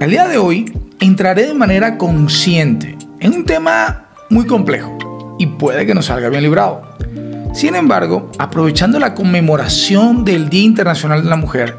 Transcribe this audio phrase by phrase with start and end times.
[0.00, 5.86] El día de hoy entraré de manera consciente en un tema muy complejo y puede
[5.86, 6.82] que nos salga bien librado.
[7.52, 11.78] Sin embargo, aprovechando la conmemoración del Día Internacional de la Mujer,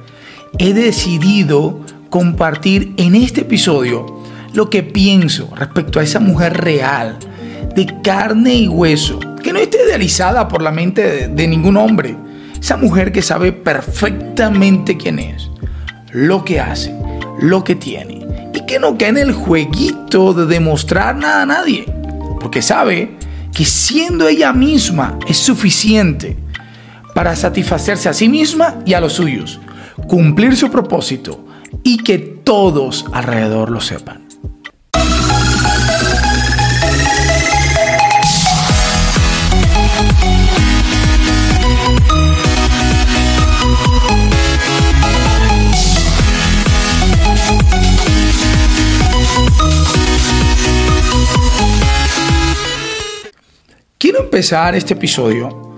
[0.58, 1.80] he decidido
[2.10, 4.22] compartir en este episodio
[4.54, 7.18] lo que pienso respecto a esa mujer real,
[7.74, 12.18] de carne y hueso, que no esté idealizada por la mente de, de ningún hombre.
[12.60, 15.50] Esa mujer que sabe perfectamente quién es,
[16.12, 16.99] lo que hace,
[17.42, 21.86] lo que tiene, y que no cae en el jueguito de demostrar nada a nadie,
[22.40, 23.18] porque sabe
[23.54, 26.38] que siendo ella misma es suficiente
[27.14, 29.60] para satisfacerse a sí misma y a los suyos,
[30.08, 31.46] cumplir su propósito
[31.84, 34.29] y que todos alrededor lo sepan.
[54.02, 55.74] Quiero empezar este episodio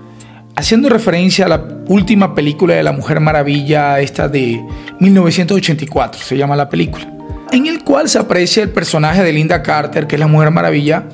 [0.54, 4.64] haciendo referencia a la última película de la Mujer Maravilla, esta de
[5.00, 7.12] 1984, se llama la película,
[7.50, 11.08] en el cual se aprecia el personaje de Linda Carter, que es la Mujer Maravilla,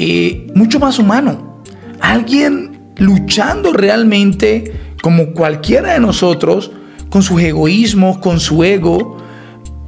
[0.00, 1.62] eh, mucho más humano.
[2.00, 6.72] Alguien luchando realmente como cualquiera de nosotros,
[7.10, 9.18] con sus egoísmos, con su ego,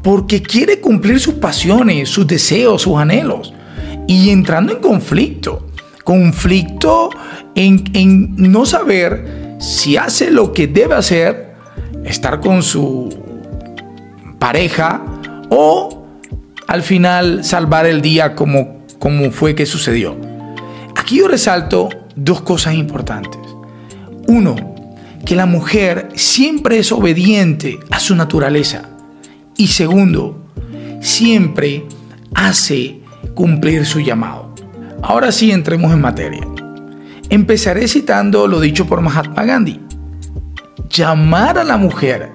[0.00, 3.52] porque quiere cumplir sus pasiones, sus deseos, sus anhelos,
[4.06, 5.65] y entrando en conflicto
[6.06, 7.10] conflicto
[7.56, 11.56] en, no saber si hace lo que debe hacer,
[12.04, 13.08] estar con su
[14.38, 15.02] pareja
[15.50, 16.06] o
[16.68, 20.16] al final salvar el día como, como fue que sucedió.
[20.94, 23.40] Aquí yo resalto dos cosas importantes.
[24.28, 24.54] Uno,
[25.24, 28.90] que la mujer siempre es obediente a su naturaleza.
[29.56, 30.46] Y segundo,
[31.00, 31.84] siempre
[32.32, 33.00] hace
[33.34, 34.45] cumplir su llamado.
[35.02, 36.46] Ahora sí entremos en materia.
[37.28, 39.80] Empezaré citando lo dicho por Mahatma Gandhi.
[40.88, 42.30] Llamar a la mujer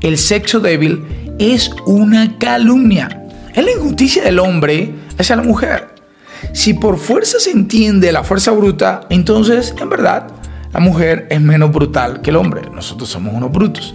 [0.00, 1.04] el sexo débil
[1.38, 3.26] es una calumnia.
[3.54, 5.94] Es la injusticia del hombre hacia la mujer.
[6.52, 10.28] Si por fuerza se entiende la fuerza bruta, entonces en verdad
[10.72, 12.62] la mujer es menos brutal que el hombre.
[12.72, 13.94] Nosotros somos unos brutos.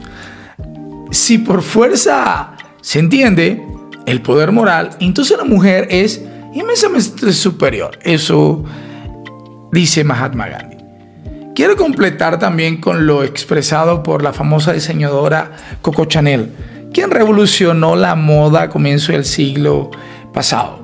[1.12, 3.64] Si por fuerza se entiende
[4.06, 6.22] el poder moral, entonces la mujer es
[6.54, 7.98] inmensamente superior.
[8.04, 8.64] Eso
[9.72, 10.78] dice Mahatma Gandhi.
[11.54, 15.52] Quiero completar también con lo expresado por la famosa diseñadora
[15.82, 16.52] Coco Chanel,
[16.94, 19.92] quien revolucionó la moda a comienzo del siglo
[20.34, 20.80] pasado.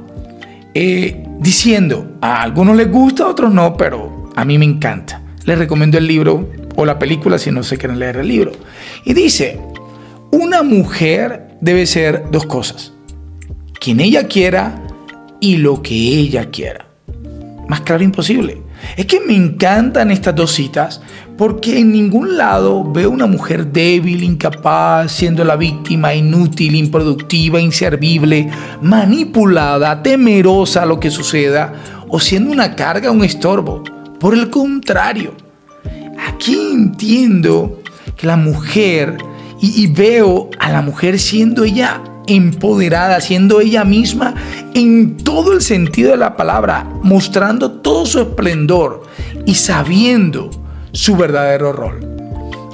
[0.74, 5.22] Eh, diciendo, a algunos les gusta, a otros no, pero a mí me encanta.
[5.46, 8.52] Les recomiendo el libro o la película si no se quieren leer el libro.
[9.06, 9.60] Y dice,
[10.32, 12.94] una mujer debe ser dos cosas.
[13.80, 14.84] Quien ella quiera
[15.40, 16.88] y lo que ella quiera.
[17.68, 18.62] Más claro imposible.
[18.96, 21.02] Es que me encantan estas dos citas
[21.38, 28.50] porque en ningún lado veo una mujer débil, incapaz, siendo la víctima, inútil, improductiva, inservible,
[28.82, 31.74] manipulada, temerosa a lo que suceda
[32.08, 33.84] o siendo una carga, un estorbo.
[34.20, 35.34] Por el contrario,
[36.28, 37.82] aquí entiendo
[38.16, 39.18] que la mujer
[39.62, 44.36] y, y veo a la mujer siendo ella empoderada, siendo ella misma
[44.74, 49.04] en todo el sentido de la palabra, mostrando todo su esplendor
[49.46, 50.50] y sabiendo
[50.92, 52.00] su verdadero rol.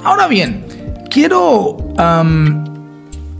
[0.02, 0.64] Ahora bien,
[1.10, 1.78] quiero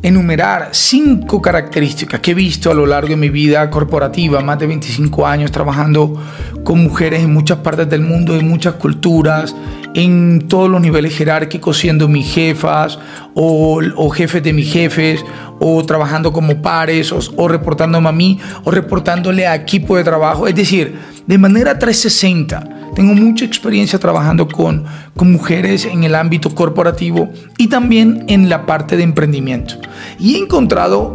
[0.05, 4.67] enumerar cinco características que he visto a lo largo de mi vida corporativa, más de
[4.67, 6.23] 25 años trabajando
[6.63, 9.57] con mujeres en muchas partes del mundo, en muchas culturas,
[9.95, 12.99] en todos los niveles jerárquicos, siendo mis jefas
[13.35, 15.25] o, jefes de mis jefes,
[15.67, 20.47] o trabajando como pares, o, reportándome a mí, o reportándole a equipo de trabajo.
[20.47, 20.95] Es decir,
[21.27, 22.93] de manera 360.
[22.95, 24.85] Tengo mucha experiencia trabajando con,
[25.17, 29.77] con mujeres en el ámbito corporativo y también en la parte de emprendimiento.
[30.19, 31.15] Y he encontrado,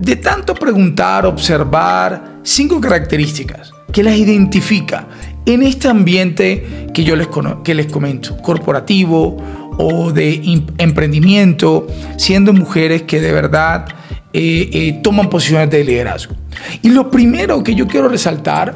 [0.00, 5.06] de tanto preguntar, observar, cinco características que las identifica
[5.46, 7.28] en este ambiente que yo les,
[7.62, 9.36] que les comento, corporativo
[9.80, 11.86] o de emprendimiento,
[12.16, 13.86] siendo mujeres que de verdad
[14.32, 16.34] eh, eh, toman posiciones de liderazgo.
[16.82, 18.74] Y lo primero que yo quiero resaltar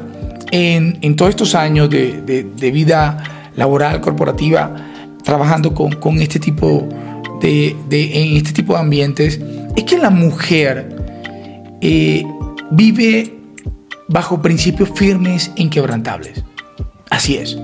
[0.51, 4.75] en, todos estos años de, vida laboral, corporativa,
[5.23, 6.89] trabajando con, este tipo
[7.39, 9.39] de, en este tipo de ambientes,
[9.75, 10.95] es que la mujer
[11.81, 12.23] eh,
[12.71, 13.33] vive
[14.07, 16.43] bajo principios firmes e inquebrantables.
[17.09, 17.57] Así es.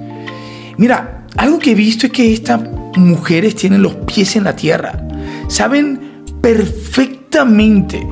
[0.77, 2.61] Mira, algo que he visto es que estas
[2.97, 5.01] mujeres tienen los pies en la tierra.
[5.47, 8.05] Saben perfectamente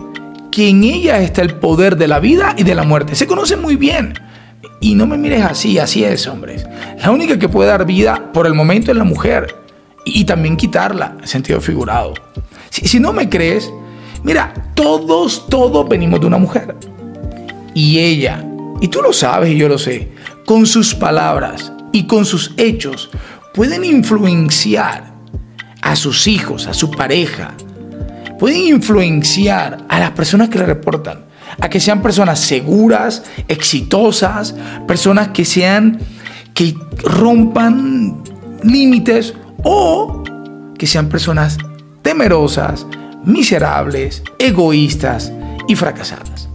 [0.51, 3.15] que en ella está el poder de la vida y de la muerte.
[3.15, 4.13] Se conocen muy bien.
[4.81, 6.65] Y no me mires así, así es, hombres.
[7.01, 9.55] La única que puede dar vida por el momento es la mujer.
[10.05, 12.13] Y, también quitarla, en sentido figurado.
[12.69, 13.71] Si, si no me crees,
[14.23, 16.75] mira, todos, todos venimos de una mujer.
[17.73, 18.43] Y ella,
[18.81, 20.09] y tú lo sabes y yo lo sé,
[20.45, 23.09] con sus palabras y con sus hechos
[23.53, 25.13] pueden influenciar
[25.81, 27.53] a sus hijos, a su pareja,
[28.37, 31.25] pueden influenciar a las personas que le reportan,
[31.59, 34.55] a que sean personas seguras, exitosas,
[34.87, 35.99] personas que sean,
[36.53, 38.23] que rompan
[38.63, 40.23] límites o
[40.77, 41.57] que sean personas
[42.01, 42.85] temerosas,
[43.25, 45.31] miserables, egoístas
[45.67, 46.49] y fracasadas.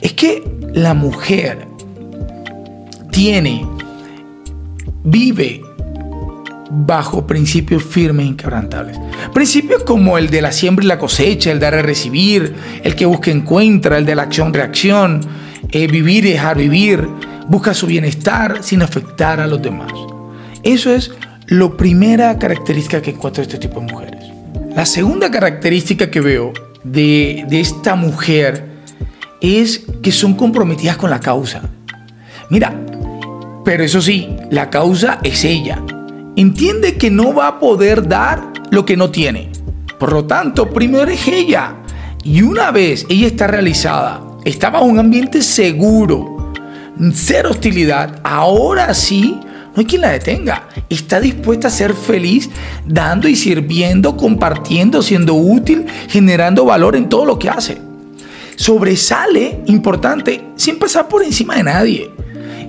[0.00, 0.44] Es que
[0.74, 1.66] la mujer
[3.10, 3.66] tiene,
[5.04, 5.65] vive
[6.70, 8.98] bajo principios firmes e inquebrantables.
[9.32, 13.06] Principios como el de la siembra y la cosecha, el dar y recibir, el que
[13.06, 15.20] busca encuentra, el de la acción-reacción,
[15.70, 17.08] eh, vivir y dejar vivir,
[17.48, 19.92] busca su bienestar sin afectar a los demás.
[20.62, 21.12] Eso es
[21.46, 24.24] la primera característica que encuentro de este tipo de mujeres.
[24.74, 26.52] La segunda característica que veo
[26.82, 28.76] de, de esta mujer
[29.40, 31.62] es que son comprometidas con la causa.
[32.50, 32.74] Mira,
[33.64, 35.82] pero eso sí, la causa es ella
[36.36, 39.50] entiende que no va a poder dar lo que no tiene.
[39.98, 41.76] Por lo tanto, primero es ella.
[42.22, 46.52] Y una vez ella está realizada, está bajo un ambiente seguro,
[47.14, 50.68] cero hostilidad, ahora sí, no hay quien la detenga.
[50.90, 52.50] Está dispuesta a ser feliz
[52.84, 57.78] dando y sirviendo, compartiendo, siendo útil, generando valor en todo lo que hace.
[58.56, 62.10] Sobresale, importante, sin pasar por encima de nadie.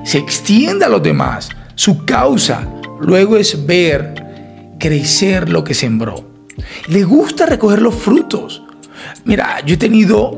[0.04, 1.50] Se extiende a los demás.
[1.76, 2.68] Su causa
[3.00, 6.26] Luego es ver crecer lo que sembró.
[6.88, 8.64] Le gusta recoger los frutos.
[9.26, 10.32] Mira, yo he tenido,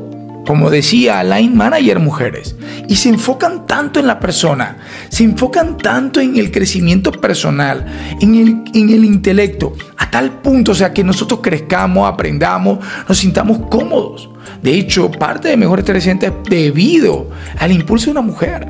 [0.46, 2.56] como decía, line manager mujeres
[2.88, 4.78] y se enfocan tanto en la persona,
[5.08, 7.86] se enfocan tanto en el crecimiento personal,
[8.20, 13.18] en el, en el intelecto, a tal punto, o sea, que nosotros crezcamos, aprendamos, nos
[13.18, 14.28] sintamos cómodos.
[14.62, 18.68] De hecho, parte de Mejores 300 es debido al impulso de una mujer.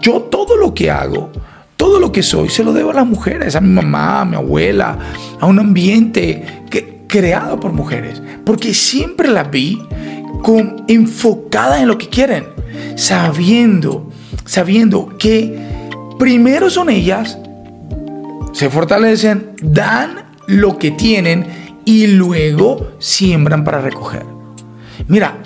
[0.00, 1.32] Yo todo lo que hago,
[1.88, 4.36] todo lo que soy se lo debo a las mujeres, a mi mamá, a mi
[4.36, 4.98] abuela,
[5.40, 6.44] a un ambiente
[7.06, 8.20] creado por mujeres.
[8.44, 9.80] Porque siempre las vi
[10.86, 12.44] enfocadas en lo que quieren,
[12.94, 14.10] sabiendo,
[14.44, 15.58] sabiendo que
[16.18, 17.38] primero son ellas,
[18.52, 21.46] se fortalecen, dan lo que tienen
[21.86, 24.26] y luego siembran para recoger.
[25.06, 25.38] Mira,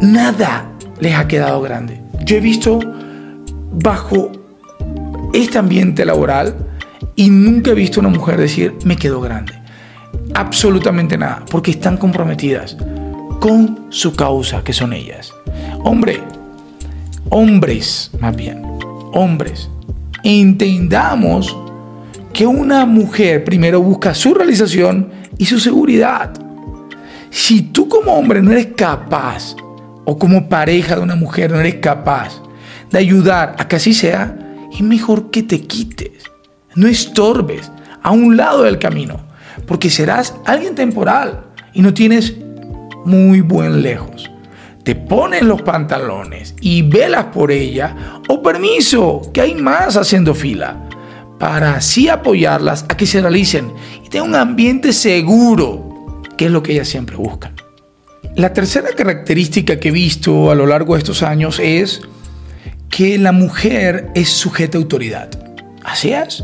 [0.00, 0.70] nada
[1.00, 2.00] les ha quedado grande.
[2.24, 2.80] Yo he visto
[3.72, 4.32] bajo
[5.34, 6.54] este ambiente laboral
[7.16, 9.52] y nunca he visto una mujer decir, me quedo grande.
[10.32, 12.76] Absolutamente nada, porque están comprometidas
[13.40, 15.34] con su causa, que son ellas.
[15.82, 16.20] Hombre,
[17.30, 18.62] hombres, más bien,
[19.12, 19.68] hombres,
[20.22, 21.56] entendamos
[22.32, 26.32] que una mujer primero busca su realización y su seguridad.
[27.30, 29.56] Si tú como hombre no eres capaz,
[30.04, 32.40] o como pareja de una mujer no eres capaz
[32.90, 34.43] de ayudar a que así sea,
[34.74, 36.24] es mejor que te quites,
[36.74, 37.70] no estorbes
[38.02, 39.20] a un lado del camino,
[39.66, 42.34] porque serás alguien temporal y no tienes
[43.04, 44.30] muy buen lejos.
[44.82, 50.88] Te pones los pantalones y velas por ella, o permiso, que hay más haciendo fila,
[51.38, 53.72] para así apoyarlas a que se realicen
[54.04, 57.54] y tengan un ambiente seguro, que es lo que ellas siempre buscan.
[58.36, 62.02] La tercera característica que he visto a lo largo de estos años es
[62.90, 65.28] que la mujer es sujeta a autoridad.
[65.84, 66.42] Así es.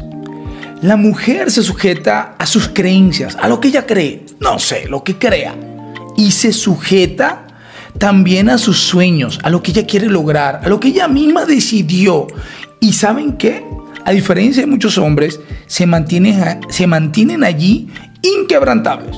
[0.83, 5.05] La mujer se sujeta a sus creencias, a lo que ella cree, no sé, lo
[5.05, 5.55] que crea.
[6.17, 7.47] Y se sujeta
[7.99, 11.45] también a sus sueños, a lo que ella quiere lograr, a lo que ella misma
[11.45, 12.27] decidió.
[12.81, 13.65] ¿Y saben qué?
[14.05, 17.89] A diferencia de muchos hombres, se mantienen, se mantienen allí
[18.23, 19.17] inquebrantables.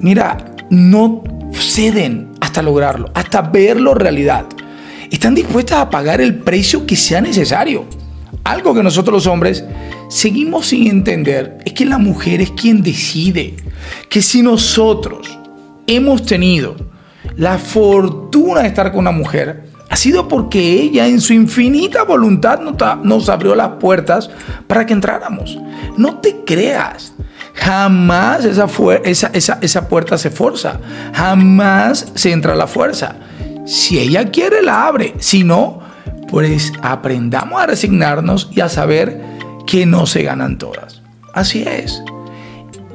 [0.00, 0.36] Mira,
[0.68, 4.46] no ceden hasta lograrlo, hasta verlo realidad
[5.10, 7.84] están dispuestas a pagar el precio que sea necesario.
[8.44, 9.64] Algo que nosotros los hombres
[10.08, 13.56] seguimos sin entender es que la mujer es quien decide.
[14.08, 15.38] Que si nosotros
[15.86, 16.76] hemos tenido
[17.36, 22.60] la fortuna de estar con una mujer, ha sido porque ella en su infinita voluntad
[23.02, 24.30] nos abrió las puertas
[24.66, 25.58] para que entráramos.
[25.96, 27.12] No te creas.
[27.54, 30.80] Jamás esa, puerta se forza.
[31.14, 33.16] Jamás se entra a la fuerza.
[33.66, 35.14] Si ella quiere, la abre.
[35.18, 35.80] Si no,
[36.28, 39.20] pues aprendamos a resignarnos y a saber
[39.66, 41.02] que no se ganan todas.
[41.34, 42.02] Así es.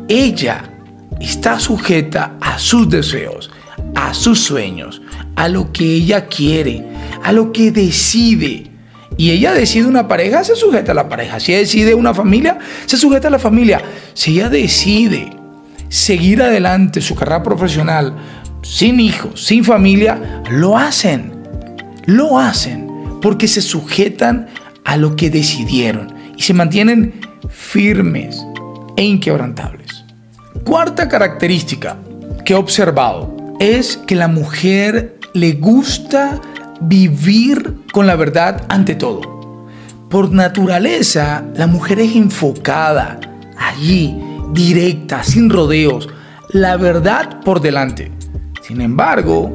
[0.08, 0.72] Ella
[1.20, 3.52] está sujeta a sus deseos,
[3.96, 5.02] a sus sueños,
[5.36, 6.86] a lo que ella quiere,
[7.24, 8.72] a lo que decide.
[9.18, 11.40] Y ella decide una pareja, se sujeta a la pareja.
[11.40, 13.82] Si ella decide una familia, se sujeta a la familia.
[14.14, 15.30] Si ella decide
[15.90, 18.16] seguir adelante su carrera profesional
[18.62, 21.32] sin hijos, sin familia, lo hacen.
[22.06, 22.88] Lo hacen
[23.22, 24.48] porque se sujetan
[24.84, 28.44] a lo que decidieron y se mantienen firmes
[28.98, 30.04] e inquebrantables.
[30.64, 31.98] Cuarta característica
[32.46, 36.42] que he observado es que la mujer le gusta
[36.82, 39.68] vivir con la verdad ante todo.
[40.10, 43.20] Por naturaleza, la mujer es enfocada,
[43.58, 44.18] allí,
[44.52, 46.10] directa, sin rodeos,
[46.50, 48.12] la verdad por delante.
[48.62, 49.52] Sin embargo,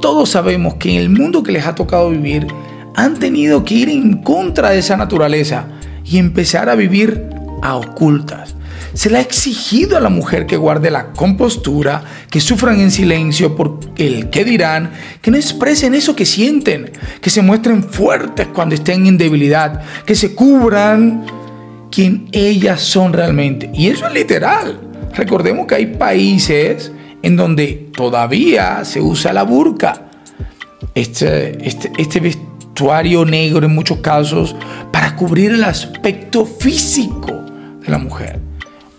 [0.00, 2.46] todos sabemos que en el mundo que les ha tocado vivir,
[2.94, 5.66] han tenido que ir en contra de esa naturaleza
[6.04, 7.28] y empezar a vivir
[7.62, 8.54] a ocultas.
[8.92, 13.56] Se le ha exigido a la mujer que guarde la compostura, que sufran en silencio
[13.56, 18.76] por el que dirán, que no expresen eso que sienten, que se muestren fuertes cuando
[18.76, 21.26] estén en debilidad, que se cubran
[21.90, 23.68] quien ellas son realmente.
[23.74, 24.80] Y eso es literal.
[25.12, 26.92] Recordemos que hay países
[27.24, 30.10] en donde todavía se usa la burka.
[30.94, 34.54] Este, este, este vestuario negro en muchos casos
[34.92, 37.32] para cubrir el aspecto físico
[37.80, 38.40] de la mujer.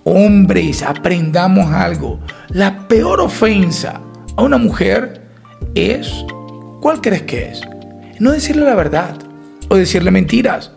[0.06, 2.20] Hombres, aprendamos algo.
[2.50, 4.02] La peor ofensa
[4.36, 5.22] a una mujer
[5.76, 6.26] es,
[6.82, 7.62] ¿cuál crees que es?
[8.20, 9.18] No decirle la verdad,
[9.70, 10.72] o decirle mentiras,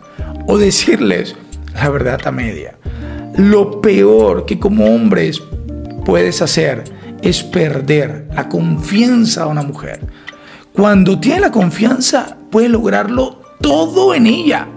[0.45, 1.35] o decirles
[1.73, 2.75] la verdad a media.
[3.35, 5.41] Lo peor que como hombres
[6.05, 9.99] puedes hacer es perder la confianza de una mujer.
[10.73, 14.67] Cuando tiene la confianza, puede lograrlo todo en ella.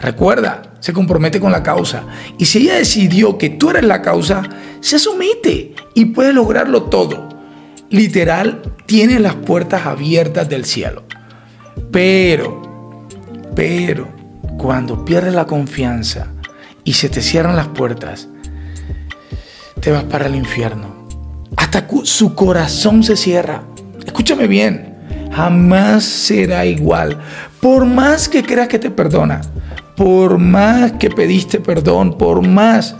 [0.00, 2.02] Recuerda, se compromete con la causa.
[2.38, 4.42] Y si ella decidió que tú eres la causa,
[4.80, 7.28] se somete y puede lograrlo todo.
[7.90, 11.04] Literal, tiene las puertas abiertas del cielo.
[11.92, 13.06] Pero,
[13.54, 14.08] pero,
[14.58, 16.28] cuando pierdes la confianza
[16.84, 18.28] y se te cierran las puertas,
[19.80, 20.91] te vas para el infierno.
[21.56, 23.62] Hasta su corazón se cierra.
[24.04, 24.92] Escúchame bien
[25.32, 27.18] jamás será igual.
[27.60, 29.40] Por más que creas que te perdona,
[29.96, 32.94] por más que pediste perdón, por más,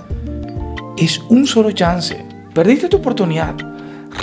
[0.97, 2.25] es un solo chance.
[2.55, 3.55] Perdiste tu oportunidad.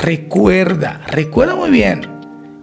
[0.01, 2.07] Recuerda, recuerda muy bien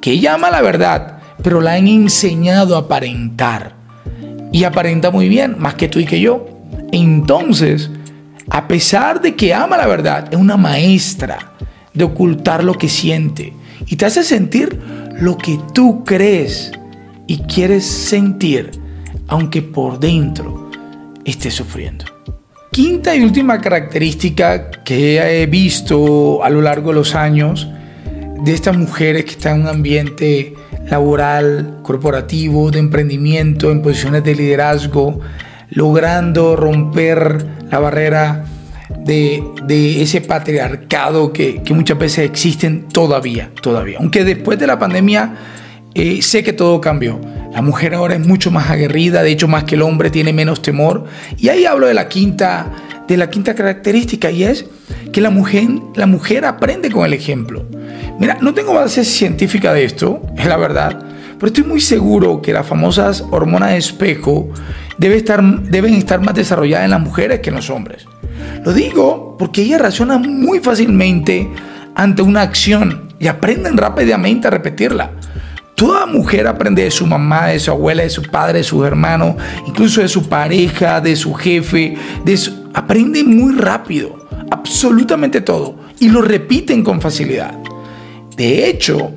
[0.00, 3.75] que ella ama la verdad, pero la han enseñado a aparentar.
[4.52, 6.46] Y aparenta muy bien, más que tú y que yo.
[6.92, 7.90] Entonces,
[8.50, 11.53] a pesar de que ama la verdad, es una maestra
[11.93, 13.53] de ocultar lo que siente
[13.87, 14.79] y te hace sentir
[15.19, 16.71] lo que tú crees
[17.26, 18.71] y quieres sentir,
[19.29, 20.71] aunque por dentro
[21.25, 22.05] estés sufriendo.
[22.71, 27.67] Quinta y última característica que he visto a lo largo de los años
[28.45, 30.55] de estas mujeres que están en un ambiente
[30.91, 35.21] laboral, corporativo, de emprendimiento, en posiciones de liderazgo,
[35.76, 38.47] logrando romper la barrera
[39.04, 43.99] de, ese patriarcado que, muchas veces existen todavía, todavía.
[44.00, 45.35] Aunque después de la pandemia
[45.95, 47.21] eh, sé que todo cambió.
[47.52, 50.62] La mujer ahora es mucho más aguerrida, de hecho más que el hombre tiene menos
[50.62, 51.04] temor.
[51.37, 52.73] Y ahí hablo de la quinta,
[53.06, 54.64] de la quinta característica y es
[55.12, 57.66] que la mujer, la mujer aprende con el ejemplo.
[58.18, 61.05] Mira, no tengo base científica de esto, es la verdad,
[61.38, 64.49] pero estoy muy seguro que las famosas hormonas de espejo
[64.99, 68.07] debe estar, deben estar más desarrolladas en las mujeres que en los hombres.
[68.64, 71.49] Lo digo porque ellas reaccionan muy fácilmente
[71.95, 75.12] ante una acción y aprenden rápidamente a repetirla.
[75.75, 79.37] Toda mujer aprende de su mamá, de su abuela, de su padre, de sus hermanos,
[79.66, 81.97] incluso de su pareja, de su jefe.
[82.25, 82.38] De
[82.73, 87.55] Aprende muy rápido, absolutamente todo, y lo repiten con facilidad.
[88.37, 89.12] De hecho,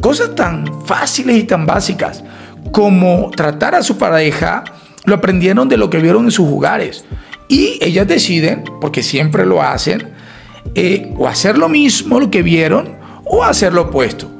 [0.00, 2.24] cosas tan fáciles y tan básicas
[2.72, 4.64] como tratar a su pareja,
[5.04, 7.04] lo aprendieron de lo que vieron en sus hogares.
[7.48, 10.10] Y ellas deciden, porque siempre lo hacen,
[10.74, 14.30] eh, o hacer lo mismo, lo que vieron, o hacer lo opuesto.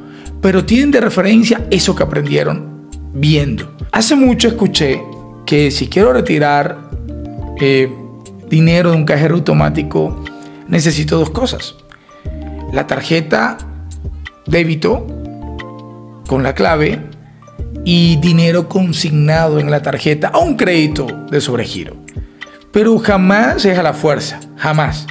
[0.41, 3.77] Pero tienen de referencia eso que aprendieron viendo.
[3.93, 5.03] Hace mucho escuché
[5.45, 6.91] que si quiero retirar
[7.61, 7.93] eh,
[8.49, 10.25] dinero de un cajero automático,
[10.69, 11.75] necesito dos cosas.
[12.73, 13.59] La tarjeta
[14.47, 15.20] débito
[16.31, 17.01] con la clave
[17.85, 21.97] y dinero consignado en la tarjeta o un crédito de sobregiro
[22.71, 25.09] pero jamás es a la fuerza, jamás.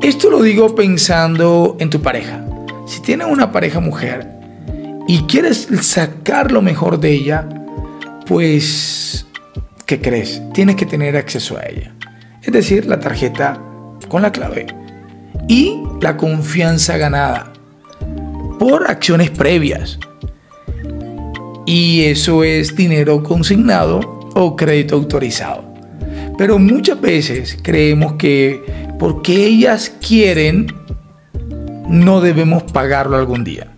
[0.00, 2.44] Esto lo digo pensando en tu pareja.
[2.86, 4.28] Si tienes una pareja mujer
[5.08, 7.48] y quieres sacar lo mejor de ella,
[8.26, 9.26] pues,
[9.86, 10.40] ¿qué crees?
[10.52, 11.96] Tienes que tener acceso a ella.
[12.42, 13.60] Es decir, la tarjeta
[14.06, 14.68] con la clave
[15.48, 17.52] y la confianza ganada.
[18.60, 19.98] Por acciones previas.
[21.64, 24.00] Y eso es dinero consignado
[24.34, 25.64] o crédito autorizado.
[26.36, 28.62] Pero muchas veces creemos que
[28.98, 30.66] porque ellas quieren,
[31.88, 33.68] no debemos pagarlo algún día.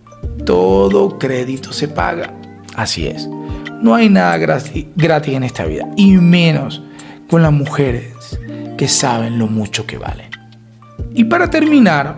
[0.44, 2.34] Todo crédito se paga.
[2.74, 3.28] Así es.
[3.80, 5.88] No hay nada gratis, en esta vida.
[5.96, 6.82] Y menos
[7.30, 8.36] con las mujeres
[8.76, 10.30] que saben lo mucho que valen.
[11.14, 12.16] Y para terminar,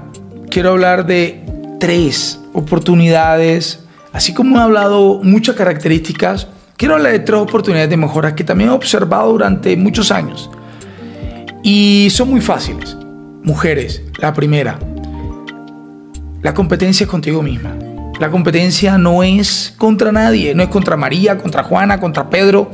[0.49, 1.45] quiero hablar de
[1.79, 3.81] tres oportunidades,
[4.13, 8.71] así como he hablado muchas características, quiero hablar de tres oportunidades de mejora que también
[8.71, 10.49] he observado durante muchos años.
[11.63, 12.97] Y son muy fáciles.
[13.43, 14.79] Mujeres, la primera,
[16.43, 17.75] la competencia es contigo misma.
[18.21, 22.71] La competencia no es contra nadie, no es contra María, contra Juana, contra Pedro.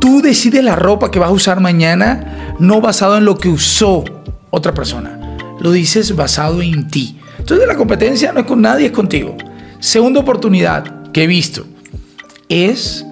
[0.00, 4.04] Tú decides la ropa que vas a usar mañana, no basado en lo que usó
[4.50, 5.36] otra persona.
[5.60, 7.18] Lo dices basado en ti.
[7.42, 9.36] Entonces la competencia no es con nadie, es contigo.
[9.80, 11.66] Segunda oportunidad que he visto
[12.48, 13.04] es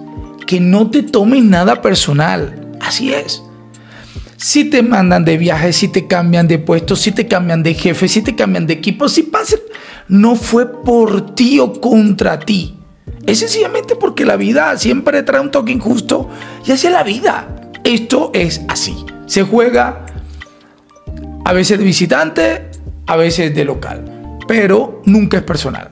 [0.47, 2.77] que no te tomes nada personal.
[2.79, 3.43] Así es.
[4.37, 8.07] Si te mandan de viaje, si te cambian de puesto, si te cambian de jefe,
[8.07, 9.57] si te cambian de equipo, si pasa,
[10.07, 12.77] no fue por ti o contra ti.
[13.25, 16.29] Es sencillamente porque la vida siempre trae un toque injusto
[16.65, 17.69] y así es la vida.
[17.83, 18.95] Esto es así.
[19.25, 20.05] Se juega
[21.43, 22.71] a veces de visitante,
[23.07, 24.10] a veces de local,
[24.51, 25.91] pero nunca es personal.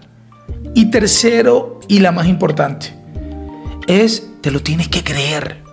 [0.76, 2.88] Y tercero, y la más importante,
[3.88, 5.64] es te lo tienes que creer.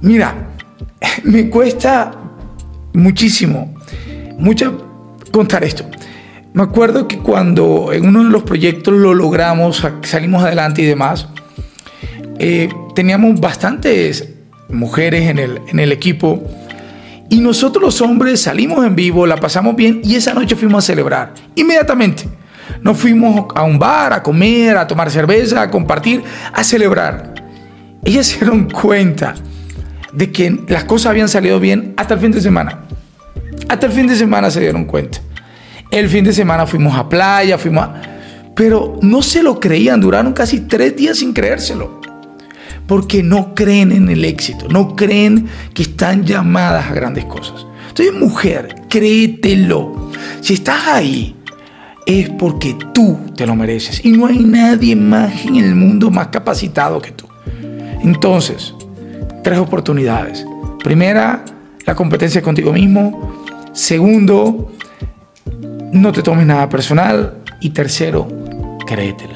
[0.00, 0.48] Mira,
[1.24, 2.12] me cuesta
[2.94, 3.74] muchísimo,
[4.38, 5.84] mucho contar esto.
[6.54, 11.28] Me acuerdo que cuando en uno de los proyectos lo logramos, salimos adelante y demás,
[12.38, 14.30] eh, teníamos bastantes
[14.70, 16.42] mujeres en el, en el equipo
[17.28, 20.86] y nosotros los hombres salimos en vivo, la pasamos bien y esa noche fuimos a
[20.86, 21.34] celebrar.
[21.54, 22.24] Inmediatamente.
[22.82, 27.34] Nos fuimos a un bar, a comer, a tomar cerveza, a compartir, a celebrar.
[28.04, 29.34] Ellas se dieron cuenta
[30.12, 32.80] de que las cosas habían salido bien hasta el fin de semana.
[33.68, 35.18] Hasta el fin de semana se dieron cuenta.
[35.90, 38.02] El fin de semana fuimos a playa, fuimos a...
[38.54, 41.95] Pero no se lo creían, duraron casi tres días sin creérselo.
[42.86, 47.66] Porque no creen en el éxito, no creen que están llamadas a grandes cosas.
[47.88, 50.10] Entonces, mujer, créetelo.
[50.40, 51.34] Si estás ahí,
[52.06, 54.04] es porque tú te lo mereces.
[54.04, 57.26] Y no hay nadie más en el mundo más capacitado que tú.
[58.02, 58.74] Entonces,
[59.42, 60.46] tres oportunidades.
[60.82, 61.44] Primera,
[61.84, 63.42] la competencia contigo mismo.
[63.72, 64.72] Segundo,
[65.92, 67.38] no te tomes nada personal.
[67.60, 68.28] Y tercero,
[68.86, 69.35] créetela.